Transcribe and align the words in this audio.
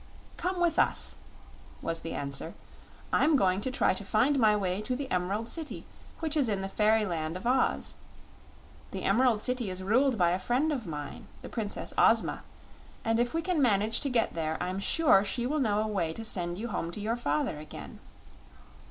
"Come 0.35 0.59
with 0.59 0.79
us," 0.79 1.13
was 1.83 1.99
the 1.99 2.13
answer. 2.15 2.55
"I'm 3.13 3.35
going 3.35 3.61
to 3.61 3.69
try 3.69 3.93
to 3.93 4.03
find 4.03 4.39
my 4.39 4.55
way 4.55 4.81
to 4.81 4.95
the 4.95 5.11
Emerald 5.11 5.47
City, 5.47 5.85
which 6.21 6.35
is 6.35 6.49
in 6.49 6.63
the 6.63 6.67
fairy 6.69 7.05
Land 7.05 7.37
of 7.37 7.45
Oz. 7.45 7.93
The 8.89 9.03
Emerald 9.03 9.41
City 9.41 9.69
is 9.69 9.83
ruled 9.83 10.17
by 10.17 10.31
a 10.31 10.39
friend 10.39 10.71
of 10.71 10.87
mine, 10.87 11.27
the 11.43 11.49
Princess 11.49 11.93
Ozma, 11.99 12.41
and 13.05 13.19
if 13.19 13.35
we 13.35 13.43
can 13.43 13.61
manage 13.61 13.99
to 13.99 14.09
get 14.09 14.33
there 14.33 14.57
I'm 14.59 14.79
sure 14.79 15.23
she 15.23 15.45
will 15.45 15.59
know 15.59 15.81
a 15.83 15.87
way 15.87 16.13
to 16.13 16.25
send 16.25 16.57
you 16.57 16.69
home 16.69 16.89
to 16.93 16.99
your 16.99 17.15
father 17.15 17.59
again." 17.59 17.99